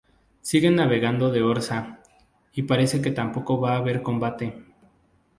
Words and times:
Siguen 0.41 0.77
navegando 0.77 1.29
de 1.29 1.43
orza, 1.43 1.99
y 2.53 2.63
parece 2.63 3.03
que 3.03 3.11
tampoco 3.11 3.61
va 3.61 3.73
a 3.73 3.77
haber 3.77 4.01
combate. 4.01 4.65